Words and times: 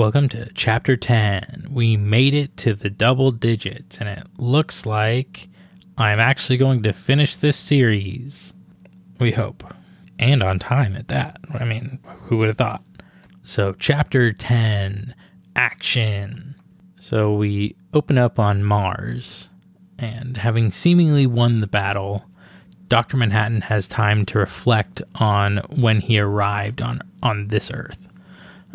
Welcome 0.00 0.30
to 0.30 0.50
chapter 0.54 0.96
10. 0.96 1.66
We 1.70 1.98
made 1.98 2.32
it 2.32 2.56
to 2.56 2.72
the 2.72 2.88
double 2.88 3.32
digits, 3.32 3.98
and 3.98 4.08
it 4.08 4.26
looks 4.38 4.86
like 4.86 5.46
I'm 5.98 6.18
actually 6.18 6.56
going 6.56 6.82
to 6.84 6.94
finish 6.94 7.36
this 7.36 7.58
series. 7.58 8.54
We 9.18 9.32
hope. 9.32 9.62
And 10.18 10.42
on 10.42 10.58
time 10.58 10.96
at 10.96 11.08
that. 11.08 11.36
I 11.52 11.66
mean, 11.66 11.98
who 12.22 12.38
would 12.38 12.48
have 12.48 12.56
thought? 12.56 12.82
So, 13.44 13.74
chapter 13.74 14.32
10 14.32 15.14
Action. 15.54 16.54
So, 16.98 17.34
we 17.34 17.76
open 17.92 18.16
up 18.16 18.38
on 18.38 18.64
Mars, 18.64 19.50
and 19.98 20.38
having 20.38 20.72
seemingly 20.72 21.26
won 21.26 21.60
the 21.60 21.66
battle, 21.66 22.24
Dr. 22.88 23.18
Manhattan 23.18 23.60
has 23.60 23.86
time 23.86 24.24
to 24.24 24.38
reflect 24.38 25.02
on 25.16 25.58
when 25.76 26.00
he 26.00 26.18
arrived 26.18 26.80
on, 26.80 27.02
on 27.22 27.48
this 27.48 27.70
Earth 27.70 27.98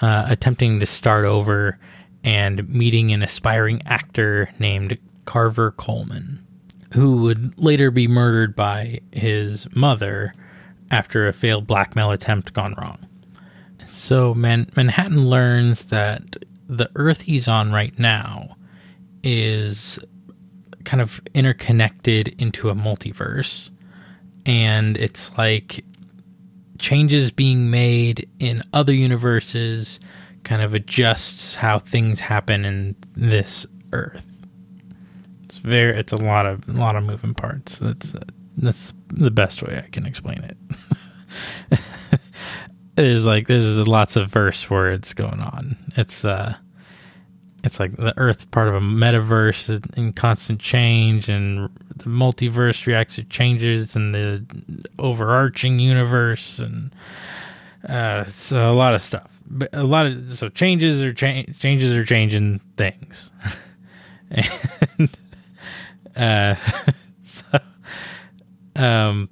uh, 0.00 0.26
attempting 0.28 0.80
to 0.80 0.86
start 0.86 1.24
over 1.24 1.78
and 2.24 2.68
meeting 2.68 3.12
an 3.12 3.22
aspiring 3.22 3.82
actor 3.84 4.48
named 4.58 4.96
Carver 5.24 5.72
Colman, 5.72 6.44
who 6.92 7.22
would 7.22 7.58
later 7.58 7.90
be 7.90 8.06
murdered 8.06 8.54
by 8.54 9.00
his 9.12 9.66
mother 9.74 10.34
after 10.90 11.26
a 11.26 11.32
failed 11.32 11.66
blackmail 11.66 12.10
attempt 12.10 12.52
gone 12.52 12.74
wrong. 12.78 13.06
So 13.88 14.34
Man- 14.34 14.70
Manhattan 14.76 15.28
learns 15.28 15.86
that 15.86 16.36
the 16.68 16.90
Earth 16.94 17.22
he's 17.22 17.48
on 17.48 17.72
right 17.72 17.96
now 17.98 18.56
is 19.22 19.98
kind 20.84 21.00
of 21.00 21.20
interconnected 21.34 22.28
into 22.40 22.70
a 22.70 22.74
multiverse. 22.74 23.70
And 24.46 24.96
it's 24.96 25.36
like 25.38 25.84
changes 26.82 27.30
being 27.30 27.70
made 27.70 28.28
in 28.38 28.62
other 28.74 28.92
universes 28.92 30.00
kind 30.42 30.60
of 30.60 30.74
adjusts 30.74 31.54
how 31.54 31.78
things 31.78 32.20
happen 32.20 32.64
in 32.64 32.96
this 33.16 33.64
Earth. 33.92 34.26
It's 35.44 35.58
very 35.58 35.96
it's 35.98 36.12
a 36.12 36.16
lot 36.16 36.44
of 36.44 36.68
a 36.68 36.72
lot 36.72 36.96
of 36.96 37.04
moving 37.04 37.34
parts. 37.34 37.78
That's 37.78 38.14
that's 38.56 38.92
the 39.08 39.30
best 39.30 39.62
way 39.62 39.82
I 39.84 39.88
can 39.90 40.04
explain 40.06 40.42
it. 41.70 41.80
there's 42.96 43.24
like 43.24 43.46
there's 43.46 43.78
lots 43.86 44.16
of 44.16 44.30
verse 44.30 44.68
words 44.68 45.14
going 45.14 45.40
on. 45.40 45.76
It's 45.96 46.24
uh 46.24 46.54
it's 47.64 47.78
like 47.78 47.96
the 47.96 48.12
Earth's 48.16 48.44
part 48.44 48.68
of 48.68 48.74
a 48.74 48.80
metaverse 48.80 49.96
in 49.96 50.12
constant 50.12 50.60
change, 50.60 51.28
and 51.28 51.68
the 51.96 52.04
multiverse 52.04 52.86
reacts 52.86 53.16
to 53.16 53.24
changes 53.24 53.94
in 53.94 54.12
the 54.12 54.44
overarching 54.98 55.78
universe, 55.78 56.58
and 56.58 56.92
uh, 57.88 58.24
so 58.24 58.70
a 58.70 58.74
lot 58.74 58.94
of 58.94 59.02
stuff. 59.02 59.30
But 59.46 59.70
a 59.72 59.84
lot 59.84 60.06
of 60.06 60.36
so 60.36 60.48
changes 60.48 61.02
are 61.02 61.12
cha- 61.12 61.44
changes 61.58 61.94
are 61.96 62.04
changing 62.04 62.60
things, 62.76 63.30
and 64.30 65.18
uh, 66.16 66.56
so 67.22 67.58
um, 68.74 69.28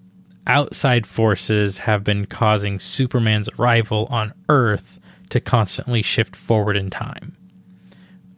outside 0.47 1.05
forces 1.05 1.78
have 1.78 2.05
been 2.05 2.27
causing 2.27 2.78
Superman's 2.78 3.48
arrival 3.59 4.06
on 4.09 4.34
Earth 4.48 5.00
to 5.31 5.41
constantly 5.41 6.03
shift 6.03 6.37
forward 6.37 6.77
in 6.77 6.91
time 6.91 7.37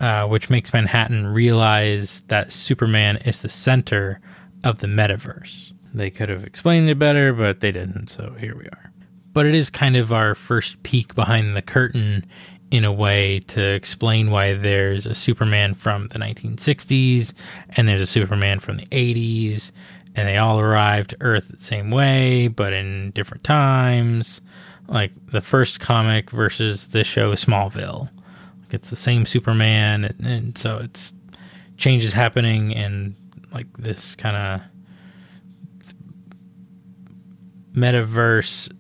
uh, 0.03 0.27
which 0.27 0.50
makes 0.50 0.72
Manhattan 0.72 1.28
realize 1.28 2.22
that 2.27 2.53
Superman 2.53 3.19
is 3.19 3.41
the 3.41 3.48
center 3.48 4.20
of 4.64 4.78
the 4.78 4.89
metaverse. 4.89 5.72
They 5.94 6.11
could 6.11 6.28
have 6.28 6.44
explained 6.44 6.89
it 6.89 6.98
better, 6.98 7.33
but 7.33 7.61
they 7.61 7.70
didn't, 7.70 8.09
so 8.09 8.34
here 8.39 8.56
we 8.56 8.64
are. 8.64 8.92
But 9.33 9.47
it 9.47 9.55
is 9.55 9.70
kind 9.70 9.97
of 9.97 10.12
our 10.12 10.34
first 10.34 10.83
peek 10.83 11.14
behind 11.14 11.56
the 11.56 11.62
curtain 11.62 12.27
in 12.72 12.84
a 12.84 12.92
way 12.92 13.39
to 13.41 13.62
explain 13.62 14.31
why 14.31 14.55
there's 14.55 15.06
a 15.06 15.14
Superman 15.14 15.75
from 15.75 16.09
the 16.09 16.19
1960s 16.19 17.33
and 17.70 17.87
there's 17.87 18.00
a 18.00 18.06
Superman 18.06 18.59
from 18.59 18.78
the 18.78 18.87
80s, 18.87 19.70
and 20.16 20.27
they 20.27 20.37
all 20.37 20.59
arrived 20.59 21.11
to 21.11 21.16
Earth 21.20 21.47
the 21.48 21.62
same 21.62 21.93
way, 21.93 22.48
but 22.48 22.72
in 22.72 23.12
different 23.12 23.44
times. 23.44 24.41
Like 24.88 25.12
the 25.31 25.41
first 25.41 25.78
comic 25.78 26.31
versus 26.31 26.88
the 26.88 27.04
show 27.04 27.34
Smallville 27.34 28.10
it's 28.75 28.91
the 28.91 28.97
same 28.97 29.25
Superman, 29.25 30.05
and, 30.05 30.27
and 30.27 30.59
so 30.59 30.78
it's 30.78 31.12
changes 31.77 32.12
happening, 32.12 32.75
and 32.75 33.15
like 33.53 33.66
this 33.78 34.15
kind 34.15 34.37
of 34.37 34.60
metaverse 37.75 38.72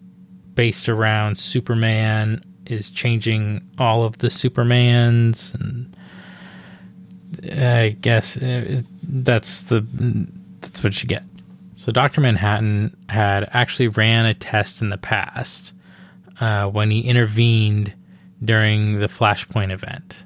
based 0.54 0.88
around 0.88 1.38
Superman 1.38 2.42
is 2.66 2.90
changing 2.90 3.68
all 3.78 4.04
of 4.04 4.18
the 4.18 4.28
Supermans, 4.28 5.54
and 5.54 5.96
I 7.50 7.96
guess 8.00 8.36
uh, 8.36 8.82
that's 9.02 9.62
the 9.62 9.86
that's 10.60 10.84
what 10.84 11.02
you 11.02 11.08
get. 11.08 11.24
So 11.76 11.90
Dr. 11.90 12.20
Manhattan 12.20 12.96
had 13.08 13.48
actually 13.52 13.88
ran 13.88 14.26
a 14.26 14.34
test 14.34 14.82
in 14.82 14.90
the 14.90 14.98
past 14.98 15.72
uh, 16.40 16.68
when 16.68 16.90
he 16.90 17.00
intervened 17.00 17.92
during 18.44 18.98
the 18.98 19.06
Flashpoint 19.06 19.72
event, 19.72 20.24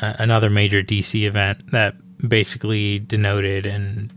uh, 0.00 0.14
another 0.18 0.50
major 0.50 0.82
DC 0.82 1.26
event 1.26 1.70
that 1.70 1.94
basically 2.26 2.98
denoted 2.98 3.66
an 3.66 4.10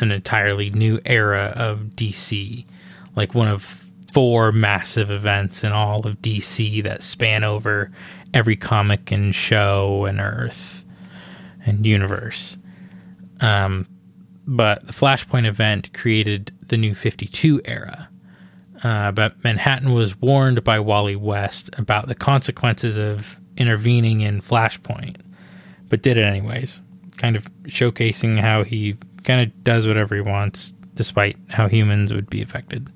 an 0.00 0.10
entirely 0.10 0.70
new 0.70 0.98
era 1.04 1.52
of 1.56 1.80
DC, 1.94 2.64
like 3.16 3.34
one 3.34 3.48
of 3.48 3.82
four 4.12 4.50
massive 4.50 5.10
events 5.10 5.62
in 5.62 5.72
all 5.72 6.06
of 6.06 6.20
DC 6.22 6.82
that 6.82 7.02
span 7.02 7.44
over 7.44 7.90
every 8.34 8.56
comic 8.56 9.12
and 9.12 9.34
show 9.34 10.04
and 10.06 10.20
Earth 10.20 10.84
and 11.66 11.84
universe. 11.84 12.56
Um, 13.40 13.86
but 14.46 14.86
the 14.86 14.92
Flashpoint 14.92 15.46
event 15.46 15.92
created 15.92 16.52
the 16.68 16.76
new 16.76 16.94
52 16.94 17.60
era, 17.64 18.08
uh, 18.82 19.12
but 19.12 19.42
Manhattan 19.44 19.92
was 19.92 20.18
warned 20.20 20.64
by 20.64 20.80
Wally 20.80 21.16
West 21.16 21.70
about 21.76 22.08
the 22.08 22.14
consequences 22.14 22.96
of 22.96 23.38
intervening 23.56 24.22
in 24.22 24.40
Flashpoint, 24.40 25.16
but 25.88 26.02
did 26.02 26.16
it 26.16 26.24
anyways, 26.24 26.80
kind 27.16 27.36
of 27.36 27.46
showcasing 27.64 28.38
how 28.38 28.64
he 28.64 28.96
kind 29.24 29.42
of 29.42 29.64
does 29.64 29.86
whatever 29.86 30.14
he 30.14 30.20
wants, 30.20 30.72
despite 30.94 31.36
how 31.48 31.68
humans 31.68 32.14
would 32.14 32.30
be 32.30 32.40
affected. 32.40 32.90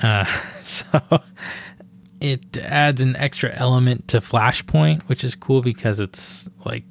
Uh, 0.00 0.24
so 0.62 0.84
it 2.20 2.56
adds 2.58 3.00
an 3.00 3.16
extra 3.16 3.52
element 3.54 4.06
to 4.08 4.18
Flashpoint, 4.18 5.02
which 5.04 5.24
is 5.24 5.34
cool 5.34 5.62
because 5.62 5.98
it's 5.98 6.48
like 6.64 6.84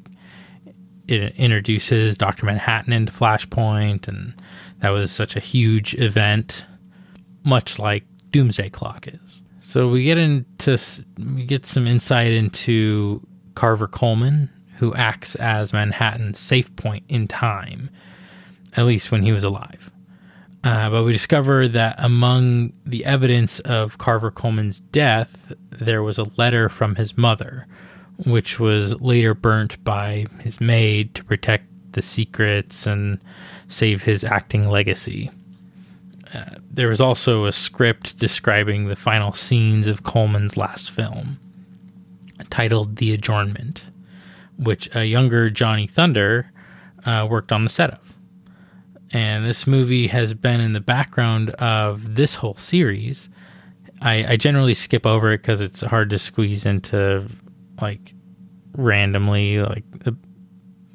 it 1.07 1.33
introduces 1.37 2.17
Dr. 2.17 2.45
Manhattan 2.45 2.91
into 2.91 3.13
Flashpoint, 3.13 4.09
and 4.09 4.35
that 4.79 4.89
was 4.89 5.09
such 5.09 5.37
a 5.37 5.39
huge 5.39 5.93
event 5.95 6.65
much 7.47 7.79
like 7.79 8.03
Doomsday 8.31 8.69
Clock 8.69 9.07
is. 9.07 9.41
So 9.61 9.87
we 9.89 10.03
get 10.03 10.17
into 10.17 10.77
we 11.35 11.45
get 11.45 11.65
some 11.65 11.87
insight 11.87 12.31
into 12.31 13.25
Carver 13.55 13.87
Colman, 13.87 14.49
who 14.77 14.93
acts 14.93 15.35
as 15.35 15.73
Manhattan's 15.73 16.39
safe 16.39 16.73
point 16.75 17.03
in 17.09 17.27
time, 17.27 17.89
at 18.75 18.85
least 18.85 19.11
when 19.11 19.23
he 19.23 19.31
was 19.31 19.43
alive. 19.43 19.91
Uh, 20.63 20.89
but 20.89 21.03
we 21.03 21.11
discover 21.11 21.67
that 21.67 21.95
among 21.97 22.73
the 22.85 23.05
evidence 23.05 23.59
of 23.59 23.97
Carver 23.97 24.31
Colman's 24.31 24.79
death, 24.79 25.53
there 25.71 26.03
was 26.03 26.17
a 26.17 26.29
letter 26.35 26.67
from 26.67 26.95
his 26.95 27.17
mother, 27.17 27.67
which 28.25 28.59
was 28.59 28.99
later 28.99 29.33
burnt 29.33 29.81
by 29.83 30.25
his 30.41 30.59
maid 30.59 31.13
to 31.15 31.23
protect 31.23 31.65
the 31.93 32.01
secrets 32.01 32.85
and 32.85 33.19
save 33.69 34.03
his 34.03 34.23
acting 34.23 34.67
legacy. 34.67 35.31
Uh, 36.33 36.55
there 36.69 36.89
was 36.89 37.01
also 37.01 37.45
a 37.45 37.51
script 37.51 38.19
describing 38.19 38.87
the 38.87 38.95
final 38.95 39.33
scenes 39.33 39.87
of 39.87 40.03
Colman's 40.03 40.57
last 40.57 40.91
film, 40.91 41.39
titled 42.49 42.97
The 42.97 43.13
Adjournment, 43.13 43.85
which 44.57 44.93
a 44.95 45.05
younger 45.05 45.49
Johnny 45.49 45.87
Thunder 45.87 46.51
uh, 47.05 47.27
worked 47.29 47.51
on 47.51 47.63
the 47.63 47.69
set 47.69 47.91
of. 47.91 48.13
And 49.11 49.45
this 49.45 49.65
movie 49.65 50.07
has 50.07 50.33
been 50.33 50.59
in 50.59 50.73
the 50.73 50.81
background 50.81 51.51
of 51.51 52.15
this 52.15 52.35
whole 52.35 52.57
series. 52.57 53.29
I, 54.01 54.33
I 54.33 54.37
generally 54.37 54.73
skip 54.73 55.05
over 55.05 55.31
it 55.31 55.41
because 55.41 55.61
it's 55.61 55.81
hard 55.81 56.09
to 56.09 56.19
squeeze 56.19 56.65
into 56.65 57.27
like 57.81 58.13
randomly, 58.73 59.59
like 59.59 59.85
the 60.03 60.15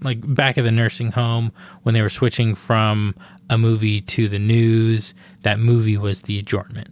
like 0.03 0.19
back 0.35 0.59
at 0.59 0.65
the 0.65 0.71
nursing 0.71 1.13
home 1.13 1.53
when 1.83 1.95
they 1.95 2.03
were 2.03 2.11
switching 2.11 2.55
from 2.55 3.15
a 3.51 3.59
movie 3.59 4.01
to 4.01 4.29
the 4.29 4.39
news. 4.39 5.15
That 5.43 5.59
movie 5.59 5.97
was 5.97 6.23
The 6.23 6.39
Adjournment. 6.39 6.89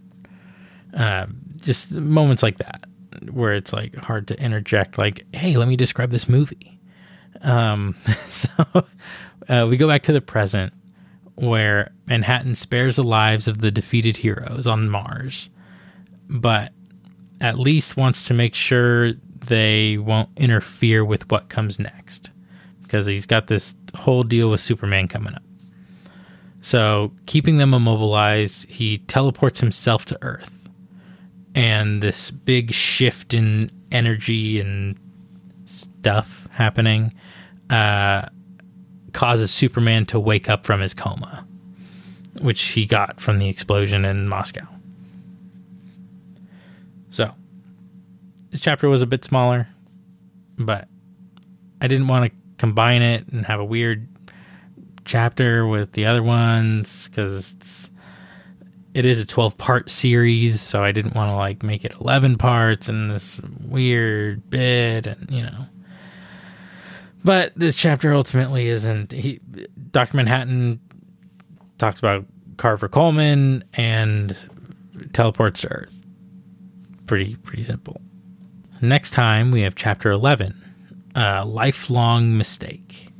Uh, 0.95 1.27
just 1.61 1.91
moments 1.91 2.43
like 2.43 2.57
that 2.57 2.85
where 3.31 3.53
it's 3.53 3.73
like 3.73 3.95
hard 3.95 4.27
to 4.29 4.39
interject, 4.41 4.97
like, 4.97 5.25
hey, 5.33 5.57
let 5.57 5.67
me 5.67 5.75
describe 5.75 6.09
this 6.09 6.27
movie. 6.27 6.79
Um, 7.41 7.95
so 8.29 8.49
uh, 9.47 9.67
we 9.69 9.77
go 9.77 9.87
back 9.87 10.03
to 10.03 10.13
the 10.13 10.21
present 10.21 10.73
where 11.35 11.91
Manhattan 12.07 12.55
spares 12.55 12.97
the 12.97 13.03
lives 13.03 13.47
of 13.47 13.59
the 13.59 13.71
defeated 13.71 14.17
heroes 14.17 14.67
on 14.67 14.89
Mars, 14.89 15.49
but 16.29 16.71
at 17.39 17.57
least 17.57 17.97
wants 17.97 18.25
to 18.25 18.33
make 18.33 18.53
sure 18.53 19.13
they 19.47 19.97
won't 19.97 20.29
interfere 20.37 21.03
with 21.03 21.29
what 21.31 21.49
comes 21.49 21.79
next 21.79 22.29
because 22.91 23.05
he's 23.05 23.25
got 23.25 23.47
this 23.47 23.73
whole 23.95 24.21
deal 24.21 24.49
with 24.49 24.59
Superman 24.59 25.07
coming 25.07 25.33
up. 25.33 25.43
So, 26.59 27.13
keeping 27.25 27.57
them 27.57 27.73
immobilized, 27.73 28.65
he 28.69 28.97
teleports 28.97 29.61
himself 29.61 30.03
to 30.07 30.17
Earth. 30.21 30.51
And 31.55 32.03
this 32.03 32.31
big 32.31 32.73
shift 32.73 33.33
in 33.33 33.71
energy 33.93 34.59
and 34.59 34.99
stuff 35.65 36.49
happening 36.51 37.13
uh, 37.69 38.27
causes 39.13 39.51
Superman 39.51 40.05
to 40.07 40.19
wake 40.19 40.49
up 40.49 40.65
from 40.65 40.81
his 40.81 40.93
coma, 40.93 41.47
which 42.41 42.61
he 42.61 42.85
got 42.85 43.21
from 43.21 43.39
the 43.39 43.47
explosion 43.47 44.03
in 44.03 44.27
Moscow. 44.27 44.67
So, 47.09 47.31
this 48.49 48.59
chapter 48.59 48.89
was 48.89 49.01
a 49.01 49.07
bit 49.07 49.23
smaller, 49.23 49.69
but 50.57 50.89
I 51.79 51.87
didn't 51.87 52.09
want 52.09 52.31
to 52.31 52.40
combine 52.61 53.01
it 53.01 53.27
and 53.29 53.43
have 53.43 53.59
a 53.59 53.65
weird 53.65 54.07
chapter 55.03 55.65
with 55.65 55.93
the 55.93 56.05
other 56.05 56.21
ones 56.21 57.07
because 57.07 57.89
it 58.93 59.03
is 59.03 59.19
a 59.19 59.25
12 59.25 59.57
part 59.57 59.89
series 59.89 60.61
so 60.61 60.83
i 60.83 60.91
didn't 60.91 61.15
want 61.15 61.31
to 61.31 61.35
like 61.35 61.63
make 61.63 61.83
it 61.83 61.91
11 61.99 62.37
parts 62.37 62.87
and 62.87 63.09
this 63.09 63.41
weird 63.67 64.47
bit 64.51 65.07
and 65.07 65.31
you 65.31 65.41
know. 65.41 65.63
But 67.23 67.51
this 67.55 67.75
chapter 67.75 68.13
ultimately 68.13 68.67
isn't 68.67 69.11
he 69.11 69.39
dr 69.89 70.15
manhattan 70.15 70.79
talks 71.79 71.97
about 71.97 72.25
carver 72.57 72.87
colman 72.87 73.63
and 73.73 74.37
teleports 75.13 75.61
to 75.61 75.71
earth. 75.71 75.99
Pretty 77.07 77.37
pretty 77.37 77.63
simple. 77.63 77.99
Next 78.81 79.13
time 79.13 79.49
we 79.49 79.61
have 79.61 79.73
chapter 79.73 80.11
11 80.11 80.70
a 81.15 81.45
lifelong 81.45 82.37
mistake 82.37 83.10